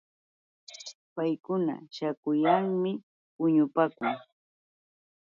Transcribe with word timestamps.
Paykuna 1.15 1.75
śhaakuyalmi 1.95 2.91
puñupaakun. 3.35 4.13